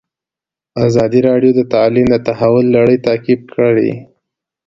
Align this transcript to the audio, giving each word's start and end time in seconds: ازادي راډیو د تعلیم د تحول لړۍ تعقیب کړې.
ازادي 0.87 1.19
راډیو 1.29 1.51
د 1.55 1.61
تعلیم 1.73 2.07
د 2.11 2.15
تحول 2.27 2.65
لړۍ 2.75 2.97
تعقیب 3.07 3.41
کړې. 3.55 3.91